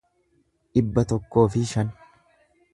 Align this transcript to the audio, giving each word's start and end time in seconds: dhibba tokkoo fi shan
dhibba 0.77 1.05
tokkoo 1.13 1.45
fi 1.57 1.65
shan 1.75 1.95